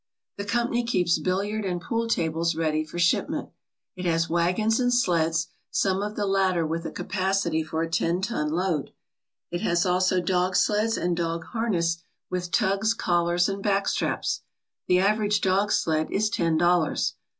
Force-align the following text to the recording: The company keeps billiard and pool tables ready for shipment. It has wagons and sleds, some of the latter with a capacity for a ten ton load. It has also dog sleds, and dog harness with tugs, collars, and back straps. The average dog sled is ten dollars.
The 0.37 0.45
company 0.45 0.83
keeps 0.83 1.19
billiard 1.19 1.63
and 1.63 1.79
pool 1.79 2.07
tables 2.07 2.55
ready 2.55 2.83
for 2.83 2.97
shipment. 2.97 3.49
It 3.95 4.03
has 4.05 4.27
wagons 4.31 4.79
and 4.79 4.91
sleds, 4.91 5.49
some 5.69 6.01
of 6.01 6.15
the 6.15 6.25
latter 6.25 6.65
with 6.65 6.87
a 6.87 6.91
capacity 6.91 7.61
for 7.61 7.83
a 7.83 7.87
ten 7.87 8.19
ton 8.19 8.49
load. 8.49 8.93
It 9.51 9.61
has 9.61 9.85
also 9.85 10.19
dog 10.19 10.55
sleds, 10.55 10.97
and 10.97 11.15
dog 11.15 11.43
harness 11.43 12.01
with 12.31 12.49
tugs, 12.49 12.95
collars, 12.95 13.47
and 13.47 13.61
back 13.61 13.87
straps. 13.87 14.41
The 14.87 14.97
average 14.97 15.39
dog 15.39 15.71
sled 15.71 16.09
is 16.09 16.31
ten 16.31 16.57
dollars. 16.57 17.13